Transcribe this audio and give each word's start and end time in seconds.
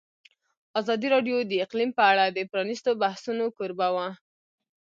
ازادي 0.79 1.07
راډیو 1.15 1.37
د 1.45 1.51
اقلیم 1.65 1.91
په 1.97 2.03
اړه 2.11 2.25
د 2.29 2.39
پرانیستو 2.51 2.91
بحثونو 3.01 3.45
کوربه 3.57 3.87
وه. 3.95 4.07